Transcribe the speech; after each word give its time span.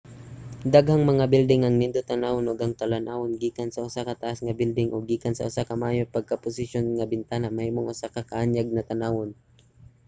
daghang 0.73 1.03
mga 1.11 1.25
bilding 1.33 1.61
ang 1.63 1.75
nindot 1.77 2.05
tan-awon 2.09 2.49
ug 2.51 2.59
ang 2.61 2.73
talan-awon 2.79 3.33
gikan 3.41 3.69
sa 3.71 3.83
usa 3.87 4.01
ka 4.07 4.13
taas 4.21 4.39
nga 4.43 4.57
bilding 4.59 4.89
o 4.91 4.97
gikan 5.09 5.33
sa 5.35 5.47
usa 5.49 5.67
ka 5.69 5.75
maayo 5.81 6.01
pagkaposisyon 6.15 6.85
nga 6.95 7.09
bintana 7.13 7.47
mahimong 7.57 7.87
usa 7.93 8.07
ka 8.15 8.21
kaanyag 8.31 8.67
tan-awon 8.89 9.29